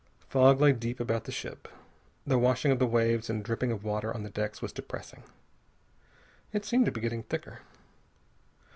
[0.27, 1.67] Fog lay deep about the ship.
[2.25, 5.21] The washing of the waves and dripping of water on the decks was depressing.
[6.51, 7.59] It seemed to be getting thicker.